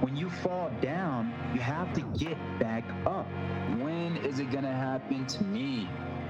when 0.00 0.16
you 0.16 0.30
fall 0.30 0.70
down, 0.80 1.32
you 1.54 1.60
have 1.60 1.92
to 1.94 2.00
get 2.18 2.36
back 2.58 2.84
up. 3.06 3.26
When 3.78 4.16
is 4.18 4.38
it 4.38 4.50
gonna 4.50 4.72
happen 4.72 5.26
to 5.26 5.44
me? 5.44 5.88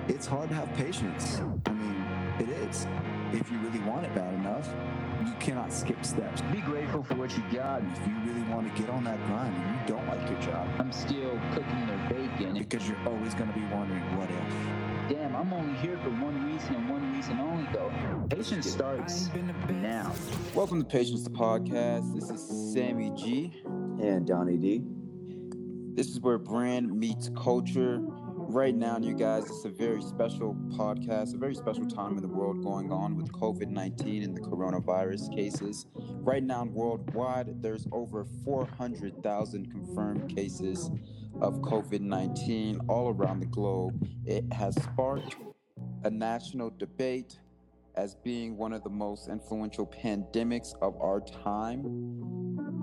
It's 0.09 0.27
hard 0.27 0.49
to 0.49 0.55
have 0.55 0.73
patience. 0.75 1.41
I 1.67 1.73
mean, 1.73 2.05
it 2.39 2.49
is. 2.49 2.87
If 3.33 3.51
you 3.51 3.59
really 3.59 3.81
want 3.81 4.07
it 4.07 4.15
bad 4.15 4.33
enough, 4.35 4.67
you 5.27 5.33
cannot 5.39 5.71
skip 5.71 6.03
steps. 6.05 6.41
Be 6.53 6.61
grateful 6.61 7.03
for 7.03 7.15
what 7.15 7.37
you 7.37 7.43
got. 7.53 7.83
If 7.83 8.07
you 8.07 8.15
really 8.25 8.43
want 8.51 8.75
to 8.75 8.81
get 8.81 8.91
on 8.91 9.05
that 9.05 9.19
grind 9.27 9.55
and 9.55 9.75
you 9.75 9.95
don't 9.95 10.07
like 10.09 10.31
your 10.31 10.41
job, 10.41 10.67
I'm 10.79 10.91
still 10.93 11.39
cooking 11.53 11.87
their 11.87 12.09
bacon. 12.09 12.55
because 12.59 12.89
you're 12.89 13.05
always 13.07 13.35
going 13.35 13.53
to 13.53 13.59
be 13.59 13.67
wondering 13.67 14.03
what 14.17 14.31
if. 14.31 15.15
Damn, 15.15 15.37
I'm 15.37 15.53
only 15.53 15.75
here 15.79 15.99
for 15.99 16.11
one 16.11 16.51
reason 16.51 16.75
and 16.75 16.89
one 16.89 16.98
reason 17.19 17.41
only 17.41 17.67
though. 17.73 17.91
Patience 18.31 18.71
starts 18.71 19.29
now. 19.69 20.15
Welcome 20.55 20.81
to 20.81 20.89
Patience 20.89 21.25
the 21.25 21.31
Podcast. 21.31 22.15
This 22.15 22.31
is 22.31 22.73
Sammy 22.73 23.11
G. 23.17 23.61
And 23.65 24.25
Donnie 24.25 24.57
D. 24.57 24.83
This 25.97 26.11
is 26.11 26.21
where 26.21 26.39
brand 26.39 26.97
meets 26.97 27.29
culture. 27.37 27.99
Right 28.01 28.73
now, 28.73 28.99
you 29.01 29.15
guys, 29.15 29.47
it's 29.47 29.65
a 29.65 29.69
very 29.69 30.01
special 30.01 30.55
podcast, 30.71 31.35
a 31.35 31.39
very 31.39 31.57
special 31.57 31.89
time 31.89 32.13
in 32.13 32.23
the 32.23 32.29
world 32.29 32.63
going 32.63 32.93
on 32.93 33.17
with 33.17 33.33
COVID 33.33 33.67
19 33.67 34.23
and 34.23 34.37
the 34.37 34.41
coronavirus 34.41 35.35
cases. 35.35 35.87
Right 35.97 36.45
now, 36.45 36.67
worldwide, 36.67 37.61
there's 37.61 37.89
over 37.91 38.27
400,000 38.45 39.73
confirmed 39.73 40.33
cases 40.33 40.89
of 41.43 41.63
COVID 41.63 42.01
19 42.01 42.83
all 42.89 43.09
around 43.09 43.41
the 43.41 43.47
globe. 43.47 44.07
It 44.25 44.45
has 44.53 44.77
sparked 44.77 45.35
a 46.05 46.11
national 46.11 46.71
debate 46.79 47.39
as 47.97 48.15
being 48.15 48.57
one 48.57 48.73
of 48.73 48.85
the 48.85 48.91
most 48.91 49.29
influential 49.29 49.87
pandemics 49.87 50.73
of 50.81 50.97
our 51.01 51.21
time. 51.21 51.83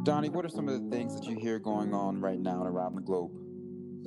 Donnie, 0.04 0.30
what 0.30 0.46
are 0.46 0.50
some 0.50 0.68
of 0.68 0.84
the 0.84 0.90
things 0.90 1.16
that 1.16 1.26
you 1.26 1.40
hear 1.40 1.58
going 1.58 1.94
on 1.94 2.20
right 2.20 2.40
now 2.40 2.60
and 2.60 2.68
around 2.68 2.96
the 2.96 3.02
globe? 3.02 3.32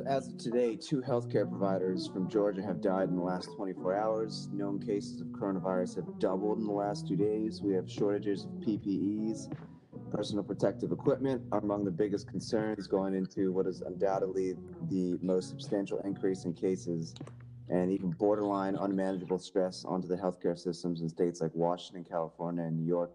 As 0.06 0.28
of 0.28 0.36
today, 0.36 0.76
two 0.76 1.00
healthcare 1.00 1.48
providers 1.48 2.08
from 2.12 2.28
Georgia 2.28 2.62
have 2.62 2.80
died 2.80 3.08
in 3.08 3.16
the 3.16 3.22
last 3.22 3.48
24 3.56 3.96
hours. 3.96 4.48
Known 4.52 4.80
cases 4.80 5.20
of 5.20 5.28
coronavirus 5.28 5.96
have 5.96 6.18
doubled 6.18 6.58
in 6.58 6.66
the 6.66 6.72
last 6.72 7.08
two 7.08 7.16
days. 7.16 7.60
We 7.62 7.74
have 7.74 7.90
shortages 7.90 8.44
of 8.44 8.50
PPEs. 8.60 9.52
Personal 10.12 10.44
protective 10.44 10.92
equipment 10.92 11.42
are 11.52 11.58
among 11.58 11.84
the 11.84 11.90
biggest 11.90 12.28
concerns 12.28 12.86
going 12.86 13.14
into 13.14 13.50
what 13.52 13.66
is 13.66 13.80
undoubtedly 13.80 14.54
the 14.88 15.18
most 15.20 15.48
substantial 15.48 15.98
increase 16.04 16.44
in 16.44 16.52
cases 16.52 17.14
and 17.70 17.90
even 17.90 18.10
borderline 18.10 18.76
unmanageable 18.76 19.38
stress 19.38 19.84
onto 19.84 20.08
the 20.08 20.16
healthcare 20.16 20.58
systems 20.58 21.00
in 21.00 21.08
states 21.08 21.40
like 21.40 21.54
Washington, 21.54 22.04
California, 22.04 22.64
and 22.64 22.76
New 22.76 22.86
York. 22.86 23.10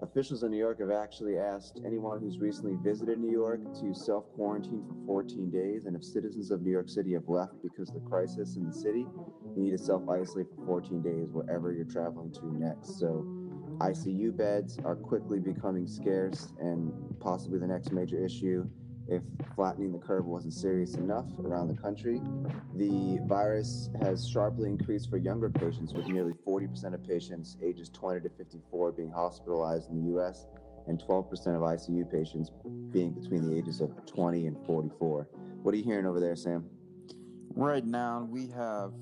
Officials 0.00 0.42
in 0.42 0.50
New 0.50 0.58
York 0.58 0.80
have 0.80 0.90
actually 0.90 1.38
asked 1.38 1.80
anyone 1.86 2.20
who's 2.20 2.38
recently 2.38 2.76
visited 2.82 3.18
New 3.18 3.30
York 3.30 3.60
to 3.80 3.94
self 3.94 4.24
quarantine 4.34 4.84
for 4.86 4.94
14 5.06 5.50
days. 5.50 5.86
And 5.86 5.94
if 5.94 6.04
citizens 6.04 6.50
of 6.50 6.62
New 6.62 6.70
York 6.70 6.88
City 6.88 7.12
have 7.12 7.28
left 7.28 7.62
because 7.62 7.88
of 7.88 7.94
the 7.94 8.00
crisis 8.00 8.56
in 8.56 8.66
the 8.66 8.72
city, 8.72 9.06
you 9.56 9.62
need 9.62 9.70
to 9.70 9.78
self 9.78 10.08
isolate 10.08 10.48
for 10.56 10.66
14 10.66 11.00
days 11.00 11.30
wherever 11.30 11.72
you're 11.72 11.84
traveling 11.84 12.32
to 12.32 12.54
next. 12.54 12.98
So, 12.98 13.24
ICU 13.78 14.36
beds 14.36 14.78
are 14.84 14.96
quickly 14.96 15.38
becoming 15.38 15.86
scarce 15.86 16.52
and 16.60 16.92
possibly 17.20 17.58
the 17.58 17.66
next 17.66 17.92
major 17.92 18.22
issue 18.22 18.68
if 19.08 19.22
flattening 19.54 19.92
the 19.92 19.98
curve 19.98 20.26
wasn't 20.26 20.52
serious 20.52 20.94
enough 20.94 21.26
around 21.44 21.68
the 21.68 21.80
country. 21.80 22.20
The 22.74 23.18
virus 23.26 23.90
has 24.00 24.28
sharply 24.28 24.68
increased 24.68 25.10
for 25.10 25.18
younger 25.18 25.50
patients, 25.50 25.92
with 25.92 26.06
nearly 26.06 26.32
40% 26.46 26.94
of 26.94 27.06
patients 27.06 27.56
ages 27.62 27.88
20 27.90 28.20
to 28.20 28.28
54 28.30 28.92
being 28.92 29.10
hospitalized 29.10 29.90
in 29.90 30.04
the 30.04 30.18
US 30.18 30.46
and 30.86 31.00
12% 31.00 31.30
of 31.30 31.62
ICU 31.62 32.10
patients 32.10 32.50
being 32.90 33.12
between 33.12 33.48
the 33.48 33.56
ages 33.56 33.80
of 33.80 33.90
20 34.06 34.46
and 34.46 34.56
44. 34.66 35.28
What 35.62 35.74
are 35.74 35.78
you 35.78 35.84
hearing 35.84 36.06
over 36.06 36.20
there, 36.20 36.36
Sam? 36.36 36.68
Right 37.54 37.84
now, 37.84 38.26
we 38.30 38.48
have 38.48 38.92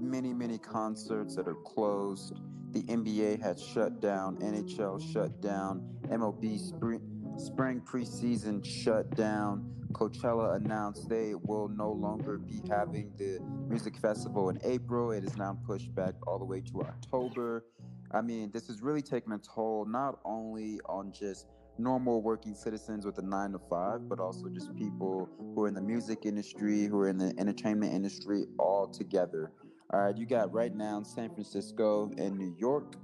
many, 0.00 0.32
many 0.32 0.58
concerts 0.58 1.34
that 1.36 1.46
are 1.46 1.54
closed. 1.54 2.34
The 2.72 2.82
NBA 2.84 3.42
has 3.42 3.62
shut 3.62 4.00
down, 4.00 4.36
NHL 4.36 5.12
shut 5.12 5.40
down, 5.40 5.82
MLB 6.08 6.58
spring, 6.58 7.00
spring 7.40 7.80
preseason 7.80 8.64
shut 8.64 9.10
down. 9.16 9.64
Coachella 9.92 10.56
announced 10.56 11.08
they 11.08 11.34
will 11.34 11.68
no 11.68 11.90
longer 11.90 12.38
be 12.38 12.60
having 12.68 13.12
the 13.16 13.40
music 13.68 13.96
festival 13.96 14.50
in 14.50 14.60
April. 14.62 15.10
It 15.10 15.24
is 15.24 15.36
now 15.36 15.58
pushed 15.66 15.92
back 15.94 16.14
all 16.26 16.38
the 16.38 16.44
way 16.44 16.60
to 16.60 16.82
October. 16.82 17.64
I 18.12 18.20
mean, 18.20 18.50
this 18.52 18.68
is 18.68 18.82
really 18.82 19.02
taking 19.02 19.32
a 19.32 19.38
toll 19.38 19.86
not 19.86 20.20
only 20.24 20.80
on 20.86 21.12
just 21.12 21.46
normal 21.78 22.22
working 22.22 22.54
citizens 22.54 23.06
with 23.06 23.18
a 23.18 23.22
nine 23.22 23.52
to 23.52 23.58
five, 23.70 24.08
but 24.08 24.20
also 24.20 24.48
just 24.48 24.74
people 24.76 25.28
who 25.54 25.64
are 25.64 25.68
in 25.68 25.74
the 25.74 25.80
music 25.80 26.26
industry, 26.26 26.84
who 26.84 26.98
are 26.98 27.08
in 27.08 27.18
the 27.18 27.34
entertainment 27.38 27.92
industry 27.92 28.44
all 28.58 28.86
together. 28.86 29.50
All 29.92 30.00
right, 30.00 30.16
you 30.16 30.26
got 30.26 30.52
right 30.52 30.74
now 30.74 31.02
San 31.02 31.30
Francisco 31.30 32.10
and 32.18 32.38
New 32.38 32.54
York, 32.58 32.94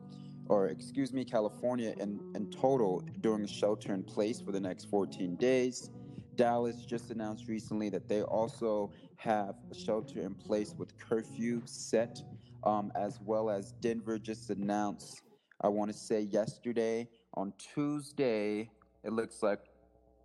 or 0.49 0.69
excuse 0.69 1.13
me, 1.13 1.25
California 1.25 1.95
in, 1.99 2.21
in 2.35 2.51
total 2.51 3.03
during 3.21 3.47
shelter 3.47 3.93
in 3.93 4.03
place 4.03 4.41
for 4.41 4.53
the 4.53 4.61
next 4.61 4.87
14 4.87 5.37
days. 5.37 5.91
Dallas 6.37 6.85
just 6.85 7.11
announced 7.11 7.49
recently 7.49 7.89
that 7.91 8.09
they 8.09 8.23
also 8.23 8.93
have 9.17 9.55
a 9.71 9.75
shelter 9.75 10.21
in 10.21 10.35
place 10.35 10.75
with 10.77 10.97
curfew 10.99 11.63
set, 11.65 12.23
um, 12.65 12.93
as 12.95 13.19
well 13.25 13.49
as 13.49 13.73
Denver 13.81 14.19
just 14.19 14.51
announced, 14.51 15.23
I 15.63 15.69
want 15.69 15.91
to 15.91 15.97
say 15.97 16.21
yesterday, 16.21 17.09
on 17.35 17.53
Tuesday, 17.59 18.71
it 19.03 19.13
looks 19.13 19.43
like 19.43 19.61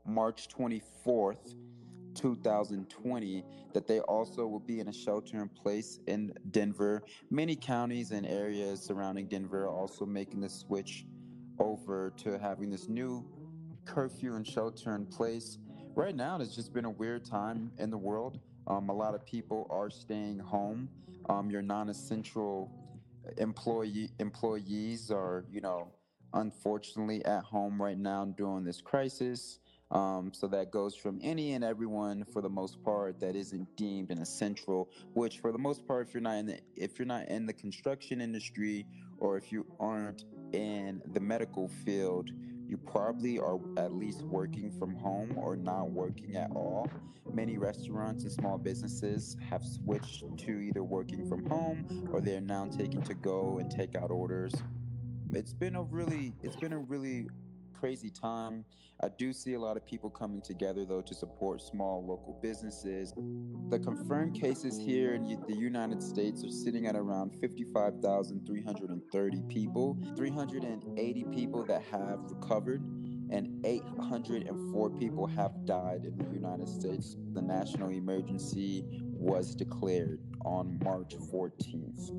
March 0.05 0.49
24th, 0.49 1.55
2020, 2.16 3.44
that 3.73 3.88
they 3.88 3.99
also 4.01 4.47
will 4.47 4.59
be 4.59 4.79
in 4.79 4.88
a 4.88 4.94
shelter 4.94 5.41
in 5.41 5.49
place 5.49 5.99
in 6.07 6.33
Denver. 6.51 7.03
Many 7.29 7.55
counties 7.55 8.11
and 8.11 8.25
areas 8.25 8.81
surrounding 8.81 9.27
Denver 9.27 9.66
are 9.66 9.69
also 9.69 10.05
making 10.05 10.41
the 10.41 10.49
switch 10.49 11.05
over 11.59 12.11
to 12.17 12.39
having 12.39 12.69
this 12.69 12.88
new 12.88 13.25
curfew 13.85 14.35
and 14.35 14.45
shelter 14.45 14.95
in 14.95 15.05
place. 15.05 15.57
Right 15.95 16.16
now, 16.16 16.39
it's 16.39 16.55
just 16.55 16.73
been 16.73 16.85
a 16.85 16.89
weird 16.89 17.25
time 17.25 17.72
in 17.77 17.89
the 17.89 17.97
world. 17.97 18.39
Um, 18.67 18.89
a 18.89 18.93
lot 18.93 19.16
of 19.16 19.25
people 19.25 19.67
are 19.69 19.89
staying 19.89 20.39
home. 20.39 20.89
Um, 21.29 21.49
your 21.49 21.61
non-essential 21.61 22.72
employee 23.38 24.09
employees 24.19 25.11
are, 25.11 25.45
you 25.51 25.61
know, 25.61 25.91
unfortunately 26.33 27.23
at 27.25 27.43
home 27.43 27.81
right 27.81 27.97
now 27.97 28.25
during 28.25 28.63
this 28.63 28.81
crisis. 28.81 29.59
Um, 29.91 30.31
so 30.34 30.47
that 30.47 30.72
goes 30.72 30.96
from 30.96 31.19
any 31.22 31.53
and 31.53 31.63
everyone, 31.63 32.24
for 32.24 32.41
the 32.41 32.50
most 32.50 32.81
part, 32.81 33.19
that 33.19 33.35
isn't 33.35 33.75
deemed 33.75 34.09
an 34.09 34.19
essential. 34.19 34.90
Which, 35.13 35.40
for 35.40 35.52
the 35.52 35.57
most 35.57 35.85
part, 35.85 36.07
if 36.07 36.13
you're 36.13 36.22
not 36.22 36.38
in 36.38 36.46
the 36.47 36.59
if 36.75 36.97
you're 36.97 37.06
not 37.06 37.28
in 37.28 37.46
the 37.46 37.53
construction 37.53 38.22
industry 38.22 38.85
or 39.18 39.38
if 39.38 39.52
you 39.52 39.66
aren't 39.79 40.25
in 40.53 41.02
the 41.13 41.19
medical 41.19 41.68
field, 41.68 42.31
you 42.68 42.78
probably 42.78 43.38
are 43.38 43.59
at 43.78 43.94
least 43.94 44.22
working 44.24 44.72
from 44.72 44.96
home 44.96 45.34
or 45.38 45.57
not 45.57 45.91
working 45.91 46.38
at 46.38 46.50
all. 46.52 46.90
Many 47.34 47.58
restaurants 47.58 48.23
and 48.23 48.31
small 48.31 48.58
businesses 48.58 49.35
have 49.50 49.63
switched 49.63 50.23
to 50.38 50.52
either 50.52 50.84
working 50.84 51.28
from 51.28 51.46
home 51.46 52.09
or 52.13 52.22
they're 52.22 52.41
now 52.41 52.66
taking 52.66 53.02
to 53.03 53.13
go 53.13 53.59
and 53.59 53.69
take 53.69 53.96
out 53.96 54.09
orders. 54.09 54.53
It's 55.34 55.53
been 55.53 55.75
a 55.75 55.84
really 55.84 56.34
it's 56.41 56.56
been 56.56 56.73
a 56.73 56.79
really 56.79 57.28
crazy 57.81 58.11
time. 58.11 58.63
I 59.03 59.07
do 59.17 59.33
see 59.33 59.55
a 59.55 59.59
lot 59.59 59.75
of 59.75 59.83
people 59.83 60.11
coming 60.11 60.39
together 60.39 60.85
though 60.85 61.01
to 61.01 61.15
support 61.15 61.63
small 61.63 62.05
local 62.05 62.37
businesses. 62.39 63.11
The 63.69 63.79
confirmed 63.79 64.39
cases 64.39 64.77
here 64.77 65.15
in 65.15 65.23
the 65.47 65.55
United 65.55 66.03
States 66.03 66.43
are 66.43 66.51
sitting 66.51 66.85
at 66.85 66.95
around 66.95 67.31
55,330 67.41 69.41
people, 69.49 69.97
380 70.15 71.23
people 71.33 71.65
that 71.65 71.81
have 71.91 72.19
recovered, 72.29 72.83
and 73.31 73.66
804 73.66 74.91
people 74.91 75.25
have 75.25 75.66
died 75.66 76.05
in 76.05 76.16
the 76.19 76.29
United 76.31 76.69
States. 76.69 77.17
The 77.34 77.41
national 77.41 77.89
emergency 77.89 78.85
was 79.11 79.55
declared 79.55 80.19
on 80.45 80.77
March 80.84 81.16
14th. 81.34 82.11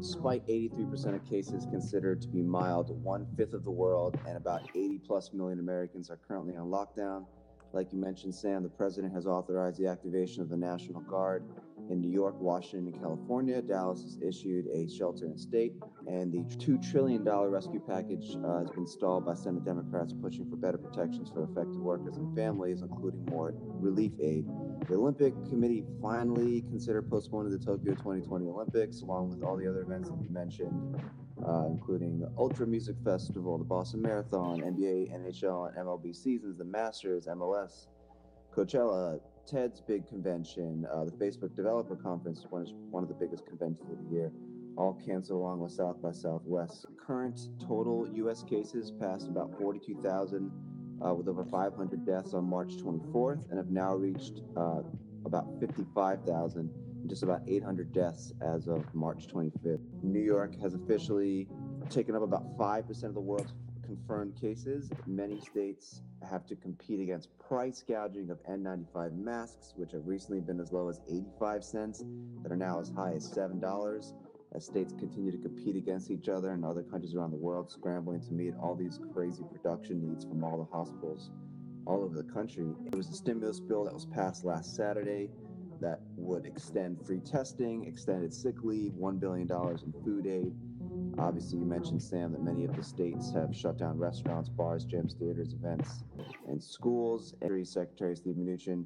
Despite 0.00 0.46
83% 0.46 1.16
of 1.16 1.28
cases 1.28 1.66
considered 1.70 2.22
to 2.22 2.28
be 2.28 2.40
mild, 2.40 3.02
one 3.02 3.26
fifth 3.36 3.52
of 3.52 3.64
the 3.64 3.70
world 3.70 4.16
and 4.28 4.36
about 4.36 4.62
80 4.74 5.00
plus 5.04 5.32
million 5.32 5.58
Americans 5.58 6.08
are 6.08 6.18
currently 6.28 6.56
on 6.56 6.68
lockdown. 6.68 7.26
Like 7.72 7.92
you 7.92 7.98
mentioned, 7.98 8.34
Sam, 8.34 8.62
the 8.62 8.68
president 8.68 9.12
has 9.12 9.26
authorized 9.26 9.78
the 9.78 9.88
activation 9.88 10.40
of 10.40 10.48
the 10.48 10.56
National 10.56 11.00
Guard 11.00 11.44
in 11.90 12.00
New 12.00 12.10
York, 12.10 12.40
Washington, 12.40 12.92
and 12.92 13.02
California. 13.02 13.60
Dallas 13.60 14.02
has 14.02 14.18
issued 14.22 14.66
a 14.68 14.88
shelter 14.88 15.26
in 15.26 15.36
state, 15.36 15.74
and 16.06 16.32
the 16.32 16.44
$2 16.56 16.90
trillion 16.90 17.24
rescue 17.24 17.80
package 17.80 18.36
uh, 18.44 18.60
has 18.60 18.70
been 18.70 18.86
stalled 18.86 19.26
by 19.26 19.34
Senate 19.34 19.64
Democrats 19.64 20.14
pushing 20.22 20.48
for 20.48 20.56
better 20.56 20.78
protections 20.78 21.28
for 21.30 21.42
affected 21.42 21.76
workers 21.76 22.16
and 22.16 22.34
families, 22.36 22.82
including 22.82 23.24
more 23.26 23.52
relief 23.80 24.12
aid. 24.20 24.46
The 24.86 24.94
Olympic 24.94 25.34
Committee 25.48 25.84
finally 26.00 26.62
considered 26.62 27.10
postponing 27.10 27.52
the 27.52 27.58
Tokyo 27.58 27.92
2020 27.94 28.46
Olympics, 28.46 29.02
along 29.02 29.30
with 29.30 29.42
all 29.42 29.56
the 29.56 29.68
other 29.68 29.82
events 29.82 30.08
that 30.08 30.14
we 30.14 30.28
mentioned, 30.28 31.02
uh, 31.46 31.66
including 31.66 32.26
Ultra 32.38 32.66
Music 32.66 32.96
Festival, 33.04 33.58
the 33.58 33.64
Boston 33.64 34.00
Marathon, 34.00 34.60
NBA, 34.60 35.12
NHL, 35.12 35.68
and 35.68 35.86
MLB 35.86 36.14
seasons, 36.14 36.56
the 36.58 36.64
Masters, 36.64 37.26
MLS, 37.26 37.88
Coachella, 38.54 39.20
TED's 39.46 39.80
big 39.80 40.06
convention, 40.06 40.86
uh, 40.92 41.04
the 41.04 41.12
Facebook 41.12 41.54
Developer 41.54 41.96
Conference, 41.96 42.46
one, 42.50 42.66
one 42.90 43.02
of 43.02 43.08
the 43.08 43.14
biggest 43.14 43.46
conventions 43.46 43.90
of 43.90 43.98
the 44.04 44.14
year, 44.14 44.32
all 44.76 44.94
canceled 45.04 45.40
along 45.40 45.60
with 45.60 45.72
South 45.72 46.00
by 46.00 46.12
Southwest. 46.12 46.86
Current 47.04 47.48
total 47.60 48.08
U.S. 48.14 48.42
cases 48.42 48.90
passed 48.90 49.28
about 49.28 49.58
42,000 49.58 50.50
uh, 51.04 51.14
with 51.14 51.28
over 51.28 51.44
500 51.44 52.04
deaths 52.04 52.34
on 52.34 52.44
March 52.44 52.76
24th 52.76 53.48
and 53.50 53.58
have 53.58 53.70
now 53.70 53.94
reached 53.94 54.42
uh, 54.56 54.82
about 55.24 55.46
55,000 55.60 56.70
just 57.06 57.22
about 57.22 57.40
800 57.46 57.92
deaths 57.92 58.32
as 58.40 58.66
of 58.66 58.84
March 58.94 59.28
25th. 59.28 59.80
New 60.02 60.20
York 60.20 60.60
has 60.60 60.74
officially 60.74 61.48
taken 61.88 62.14
up 62.14 62.22
about 62.22 62.56
5% 62.58 63.04
of 63.04 63.14
the 63.14 63.20
world's 63.20 63.54
confirmed 63.84 64.38
cases. 64.38 64.90
Many 65.06 65.40
states 65.40 66.02
have 66.28 66.44
to 66.46 66.56
compete 66.56 67.00
against 67.00 67.30
price 67.38 67.82
gouging 67.86 68.30
of 68.30 68.42
N95 68.44 69.16
masks, 69.16 69.72
which 69.76 69.92
have 69.92 70.06
recently 70.06 70.40
been 70.40 70.60
as 70.60 70.72
low 70.72 70.88
as 70.88 71.00
85 71.08 71.64
cents, 71.64 72.04
that 72.42 72.52
are 72.52 72.56
now 72.56 72.80
as 72.80 72.90
high 72.90 73.12
as 73.12 73.30
$7 73.32 74.12
as 74.54 74.64
states 74.64 74.94
continue 74.98 75.30
to 75.30 75.38
compete 75.38 75.76
against 75.76 76.10
each 76.10 76.28
other 76.28 76.52
and 76.52 76.64
other 76.64 76.82
countries 76.82 77.14
around 77.14 77.30
the 77.30 77.36
world 77.36 77.70
scrambling 77.70 78.20
to 78.20 78.32
meet 78.32 78.54
all 78.60 78.74
these 78.74 78.98
crazy 79.12 79.44
production 79.52 80.00
needs 80.00 80.24
from 80.24 80.42
all 80.42 80.58
the 80.58 80.76
hospitals 80.76 81.30
all 81.86 82.02
over 82.02 82.16
the 82.16 82.32
country. 82.32 82.74
It 82.86 82.94
was 82.94 83.08
a 83.08 83.14
stimulus 83.14 83.60
bill 83.60 83.84
that 83.84 83.94
was 83.94 84.06
passed 84.06 84.44
last 84.44 84.76
Saturday 84.76 85.30
that 85.80 86.00
would 86.16 86.44
extend 86.44 87.04
free 87.06 87.20
testing, 87.20 87.84
extended 87.84 88.34
sick 88.34 88.56
leave, 88.62 88.92
$1 88.92 89.20
billion 89.20 89.48
in 89.50 89.92
food 90.04 90.26
aid. 90.26 90.52
Obviously, 91.18 91.58
you 91.58 91.64
mentioned, 91.64 92.02
Sam, 92.02 92.32
that 92.32 92.42
many 92.42 92.64
of 92.64 92.74
the 92.76 92.82
states 92.82 93.32
have 93.32 93.54
shut 93.54 93.78
down 93.78 93.96
restaurants, 93.98 94.48
bars, 94.48 94.84
gyms, 94.84 95.18
theaters, 95.18 95.54
events, 95.54 96.04
and 96.48 96.62
schools. 96.62 97.34
Secretary 97.64 98.16
Steve 98.16 98.36
Mnuchin 98.36 98.84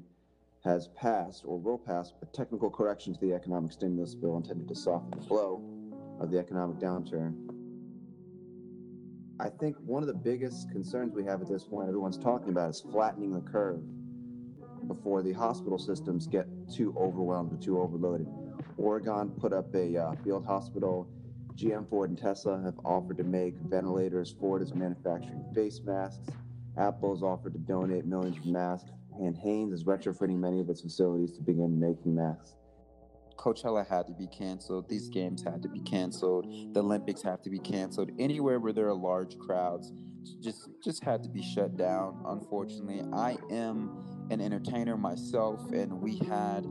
has 0.65 0.87
passed 0.95 1.43
or 1.45 1.59
will 1.59 1.77
pass 1.77 2.13
a 2.21 2.25
technical 2.27 2.69
correction 2.69 3.13
to 3.13 3.19
the 3.19 3.33
economic 3.33 3.71
stimulus 3.71 4.15
bill 4.15 4.37
intended 4.37 4.67
to 4.67 4.75
soften 4.75 5.11
the 5.11 5.25
blow 5.25 5.61
of 6.19 6.31
the 6.31 6.39
economic 6.39 6.77
downturn. 6.77 7.35
I 9.39 9.49
think 9.49 9.75
one 9.79 10.03
of 10.03 10.07
the 10.07 10.13
biggest 10.13 10.71
concerns 10.71 11.13
we 11.13 11.25
have 11.25 11.41
at 11.41 11.49
this 11.49 11.65
point, 11.65 11.89
everyone's 11.89 12.17
talking 12.17 12.49
about, 12.49 12.69
is 12.69 12.81
flattening 12.91 13.33
the 13.33 13.41
curve 13.41 13.81
before 14.87 15.21
the 15.21 15.33
hospital 15.33 15.77
systems 15.77 16.27
get 16.27 16.47
too 16.73 16.95
overwhelmed 16.97 17.51
or 17.51 17.57
too 17.57 17.79
overloaded. 17.79 18.27
Oregon 18.77 19.31
put 19.31 19.51
up 19.51 19.73
a 19.75 19.97
uh, 19.97 20.15
field 20.23 20.45
hospital. 20.45 21.09
GM, 21.55 21.87
Ford, 21.89 22.09
and 22.09 22.17
Tesla 22.17 22.61
have 22.63 22.79
offered 22.83 23.17
to 23.17 23.23
make 23.23 23.55
ventilators. 23.57 24.33
Ford 24.39 24.61
is 24.61 24.73
manufacturing 24.73 25.43
face 25.53 25.81
masks. 25.83 26.29
Apple 26.77 27.13
has 27.13 27.21
offered 27.21 27.53
to 27.53 27.59
donate 27.59 28.05
millions 28.05 28.37
of 28.37 28.45
masks 28.45 28.91
and 29.19 29.37
Hanes 29.37 29.73
is 29.73 29.83
retrofitting 29.83 30.37
many 30.37 30.59
of 30.59 30.69
its 30.69 30.81
facilities 30.81 31.31
to 31.33 31.41
begin 31.41 31.79
making 31.79 32.15
masks. 32.15 32.55
Coachella 33.37 33.85
had 33.85 34.07
to 34.07 34.13
be 34.13 34.27
canceled. 34.27 34.87
These 34.87 35.09
games 35.09 35.43
had 35.43 35.61
to 35.63 35.69
be 35.69 35.81
canceled. 35.81 36.45
The 36.73 36.79
Olympics 36.79 37.21
have 37.23 37.41
to 37.41 37.49
be 37.49 37.59
canceled. 37.59 38.11
Anywhere 38.17 38.59
where 38.59 38.71
there 38.71 38.87
are 38.87 38.93
large 38.93 39.37
crowds, 39.37 39.91
just 40.41 40.69
just 40.83 41.03
had 41.03 41.21
to 41.23 41.29
be 41.29 41.41
shut 41.41 41.75
down. 41.75 42.23
Unfortunately, 42.25 43.03
I 43.11 43.37
am 43.51 44.27
an 44.29 44.39
entertainer 44.39 44.95
myself, 44.95 45.71
and 45.71 46.01
we 46.01 46.17
had 46.19 46.65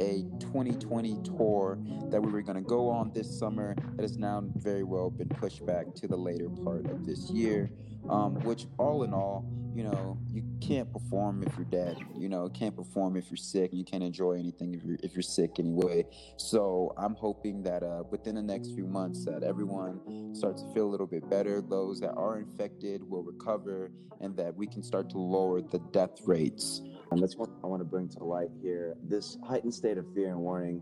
a 0.00 0.24
2020 0.40 1.18
tour 1.22 1.78
that 2.10 2.20
we 2.20 2.32
were 2.32 2.42
going 2.42 2.56
to 2.56 2.68
go 2.68 2.88
on 2.88 3.12
this 3.12 3.38
summer 3.38 3.76
that 3.96 4.02
has 4.02 4.16
now 4.16 4.42
very 4.56 4.82
well 4.82 5.10
been 5.10 5.28
pushed 5.28 5.64
back 5.66 5.94
to 5.94 6.08
the 6.08 6.16
later 6.16 6.48
part 6.48 6.86
of 6.86 7.06
this 7.06 7.30
year. 7.30 7.70
Um, 8.08 8.36
which, 8.40 8.66
all 8.78 9.02
in 9.02 9.12
all, 9.12 9.44
you 9.74 9.84
know, 9.84 10.18
you 10.32 10.42
can't 10.60 10.90
perform 10.92 11.42
if 11.42 11.54
you're 11.56 11.66
dead. 11.66 11.98
You 12.16 12.28
know, 12.28 12.48
can't 12.48 12.74
perform 12.74 13.16
if 13.16 13.30
you're 13.30 13.36
sick. 13.36 13.72
You 13.72 13.84
can't 13.84 14.02
enjoy 14.02 14.32
anything 14.32 14.74
if 14.74 14.82
you're 14.82 14.96
if 15.02 15.14
you're 15.14 15.22
sick 15.22 15.58
anyway. 15.58 16.06
So 16.36 16.92
I'm 16.96 17.14
hoping 17.14 17.62
that 17.64 17.82
uh, 17.82 18.02
within 18.10 18.34
the 18.34 18.42
next 18.42 18.74
few 18.74 18.86
months 18.86 19.24
that 19.26 19.42
everyone 19.42 20.34
starts 20.34 20.62
to 20.62 20.72
feel 20.72 20.86
a 20.86 20.90
little 20.90 21.06
bit 21.06 21.28
better. 21.28 21.60
Those 21.60 22.00
that 22.00 22.12
are 22.12 22.38
infected 22.38 23.08
will 23.08 23.22
recover, 23.22 23.90
and 24.20 24.36
that 24.36 24.56
we 24.56 24.66
can 24.66 24.82
start 24.82 25.10
to 25.10 25.18
lower 25.18 25.60
the 25.60 25.78
death 25.92 26.20
rates. 26.24 26.80
And 27.10 27.20
that's 27.20 27.36
what 27.36 27.50
I 27.64 27.66
want 27.66 27.80
to 27.80 27.84
bring 27.84 28.08
to 28.10 28.24
light 28.24 28.50
here. 28.62 28.96
This 29.02 29.36
heightened 29.44 29.74
state 29.74 29.98
of 29.98 30.06
fear 30.14 30.28
and 30.28 30.40
worrying 30.40 30.80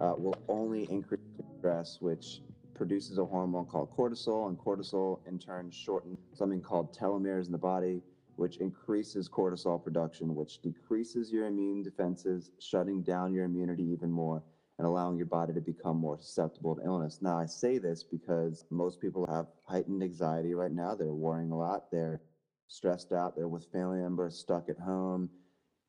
uh, 0.00 0.14
will 0.16 0.36
only 0.48 0.90
increase 0.90 1.20
stress, 1.58 1.98
which 2.00 2.42
produces 2.74 3.18
a 3.18 3.24
hormone 3.24 3.66
called 3.66 3.94
cortisol, 3.96 4.48
and 4.48 4.58
cortisol 4.58 5.20
in 5.28 5.38
turn 5.38 5.70
shortens 5.70 6.18
something 6.34 6.60
called 6.60 6.96
telomeres 6.96 7.46
in 7.46 7.52
the 7.52 7.58
body, 7.58 8.02
which 8.34 8.56
increases 8.56 9.28
cortisol 9.28 9.82
production, 9.82 10.34
which 10.34 10.60
decreases 10.60 11.30
your 11.30 11.46
immune 11.46 11.82
defenses, 11.82 12.50
shutting 12.58 13.02
down 13.02 13.32
your 13.32 13.44
immunity 13.44 13.84
even 13.84 14.10
more 14.10 14.42
and 14.78 14.86
allowing 14.86 15.18
your 15.18 15.26
body 15.26 15.52
to 15.52 15.60
become 15.60 15.98
more 15.98 16.18
susceptible 16.18 16.74
to 16.74 16.82
illness. 16.82 17.18
Now, 17.20 17.38
I 17.38 17.44
say 17.44 17.76
this 17.76 18.02
because 18.02 18.64
most 18.70 18.98
people 18.98 19.26
have 19.30 19.46
heightened 19.66 20.02
anxiety 20.02 20.54
right 20.54 20.72
now. 20.72 20.94
They're 20.94 21.12
worrying 21.12 21.52
a 21.52 21.58
lot. 21.58 21.90
They're 21.92 22.22
stressed 22.66 23.12
out. 23.12 23.36
They're 23.36 23.46
with 23.46 23.70
family 23.70 23.98
members 23.98 24.38
stuck 24.38 24.70
at 24.70 24.78
home 24.78 25.28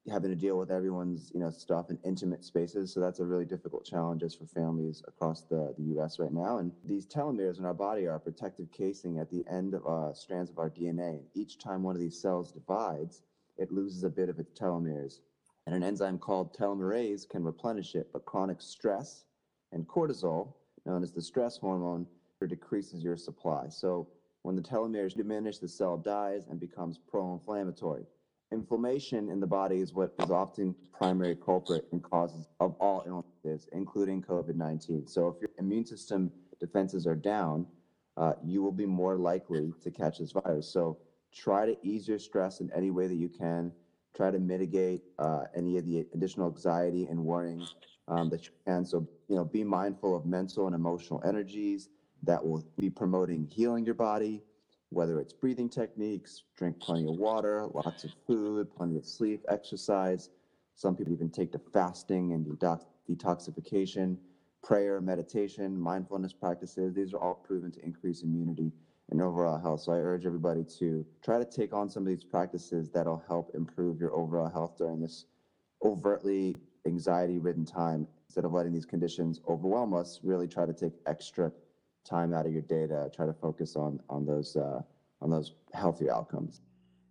having 0.09 0.31
to 0.31 0.35
deal 0.35 0.57
with 0.57 0.71
everyone's 0.71 1.31
you 1.33 1.39
know 1.39 1.51
stuff 1.51 1.89
in 1.89 1.99
intimate 2.03 2.43
spaces. 2.43 2.93
So 2.93 2.99
that's 2.99 3.19
a 3.19 3.25
really 3.25 3.45
difficult 3.45 3.85
challenge 3.85 4.21
just 4.21 4.39
for 4.39 4.45
families 4.45 5.03
across 5.07 5.43
the, 5.43 5.75
the 5.77 6.01
us 6.01 6.17
right 6.17 6.33
now. 6.33 6.57
And 6.57 6.71
these 6.83 7.05
telomeres 7.05 7.59
in 7.59 7.65
our 7.65 7.73
body 7.73 8.07
are 8.07 8.19
protective 8.19 8.71
casing 8.71 9.19
at 9.19 9.29
the 9.29 9.45
end 9.49 9.73
of 9.73 9.85
uh, 9.85 10.13
strands 10.13 10.49
of 10.49 10.57
our 10.57 10.69
dna 10.69 11.09
and 11.09 11.25
each 11.35 11.59
time 11.59 11.83
one 11.83 11.95
of 11.95 12.01
these 12.01 12.19
cells 12.19 12.51
divides 12.51 13.21
it 13.57 13.71
loses 13.71 14.03
a 14.03 14.09
bit 14.09 14.29
of 14.29 14.39
its 14.39 14.59
telomeres. 14.59 15.19
And 15.67 15.75
an 15.75 15.83
enzyme 15.83 16.17
called 16.17 16.57
telomerase 16.57 17.29
can 17.29 17.43
replenish 17.43 17.93
it 17.93 18.07
but 18.11 18.25
chronic 18.25 18.61
stress 18.61 19.25
and 19.71 19.87
cortisol 19.87 20.53
known 20.85 21.03
as 21.03 21.11
the 21.11 21.21
stress 21.21 21.57
hormone 21.57 22.07
decreases 22.47 23.03
your 23.03 23.15
supply. 23.15 23.67
So 23.69 24.07
when 24.41 24.55
the 24.55 24.63
telomeres 24.63 25.15
diminish 25.15 25.59
the 25.59 25.67
cell 25.67 25.95
dies 25.95 26.47
and 26.49 26.59
becomes 26.59 26.97
pro-inflammatory 26.97 28.05
Inflammation 28.51 29.29
in 29.29 29.39
the 29.39 29.47
body 29.47 29.79
is 29.79 29.93
what 29.93 30.13
is 30.19 30.29
often 30.29 30.75
primary 30.91 31.35
culprit 31.35 31.87
and 31.93 32.03
causes 32.03 32.47
of 32.59 32.75
all 32.79 33.03
illnesses, 33.07 33.69
including 33.71 34.21
COVID-19. 34.21 35.09
So 35.09 35.29
if 35.29 35.41
your 35.41 35.51
immune 35.57 35.85
system 35.85 36.31
defenses 36.59 37.07
are 37.07 37.15
down, 37.15 37.65
uh, 38.17 38.33
you 38.43 38.61
will 38.61 38.73
be 38.73 38.85
more 38.85 39.15
likely 39.15 39.73
to 39.81 39.89
catch 39.89 40.19
this 40.19 40.33
virus. 40.33 40.71
So 40.71 40.97
try 41.33 41.65
to 41.65 41.77
ease 41.81 42.07
your 42.07 42.19
stress 42.19 42.59
in 42.59 42.69
any 42.75 42.91
way 42.91 43.07
that 43.07 43.15
you 43.15 43.29
can. 43.29 43.71
Try 44.13 44.31
to 44.31 44.39
mitigate 44.39 45.03
uh, 45.17 45.43
any 45.55 45.77
of 45.77 45.85
the 45.85 46.05
additional 46.13 46.47
anxiety 46.47 47.05
and 47.05 47.23
worrying 47.23 47.65
um, 48.09 48.29
that 48.29 48.45
you 48.45 48.51
can. 48.67 48.85
So 48.85 49.07
you 49.29 49.37
know, 49.37 49.45
be 49.45 49.63
mindful 49.63 50.13
of 50.15 50.25
mental 50.25 50.65
and 50.65 50.75
emotional 50.75 51.21
energies 51.25 51.87
that 52.23 52.45
will 52.45 52.65
be 52.77 52.89
promoting 52.89 53.47
healing 53.47 53.85
your 53.85 53.95
body, 53.95 54.43
whether 54.91 55.19
it's 55.19 55.33
breathing 55.33 55.69
techniques, 55.69 56.43
drink 56.57 56.79
plenty 56.79 57.07
of 57.07 57.17
water, 57.17 57.65
lots 57.73 58.03
of 58.03 58.11
food, 58.27 58.69
plenty 58.75 58.97
of 58.97 59.05
sleep, 59.05 59.43
exercise. 59.47 60.29
Some 60.75 60.95
people 60.95 61.13
even 61.13 61.29
take 61.29 61.53
to 61.53 61.59
fasting 61.59 62.33
and 62.33 62.45
detox- 62.45 62.85
detoxification, 63.09 64.17
prayer, 64.61 64.99
meditation, 64.99 65.79
mindfulness 65.79 66.33
practices. 66.33 66.93
These 66.93 67.13
are 67.13 67.19
all 67.19 67.35
proven 67.35 67.71
to 67.71 67.85
increase 67.85 68.21
immunity 68.21 68.73
and 69.09 69.21
overall 69.21 69.57
health. 69.57 69.81
So 69.81 69.93
I 69.93 69.97
urge 69.97 70.25
everybody 70.25 70.65
to 70.79 71.05
try 71.23 71.39
to 71.39 71.45
take 71.45 71.73
on 71.73 71.89
some 71.89 72.03
of 72.03 72.07
these 72.07 72.25
practices 72.25 72.89
that'll 72.89 73.23
help 73.27 73.51
improve 73.55 73.99
your 73.99 74.13
overall 74.13 74.49
health 74.49 74.75
during 74.77 74.99
this 74.99 75.25
overtly 75.83 76.55
anxiety 76.85 77.39
ridden 77.39 77.65
time. 77.65 78.07
Instead 78.27 78.43
of 78.45 78.51
letting 78.51 78.73
these 78.73 78.85
conditions 78.85 79.39
overwhelm 79.47 79.93
us, 79.93 80.19
really 80.23 80.47
try 80.47 80.65
to 80.65 80.73
take 80.73 80.93
extra 81.05 81.51
time 82.03 82.33
out 82.33 82.45
of 82.45 82.51
your 82.51 82.61
day 82.61 82.87
to 82.87 83.09
try 83.15 83.25
to 83.25 83.33
focus 83.33 83.75
on 83.75 83.99
on 84.09 84.25
those 84.25 84.55
uh, 84.55 84.81
on 85.21 85.29
those 85.29 85.53
healthy 85.73 86.09
outcomes. 86.09 86.61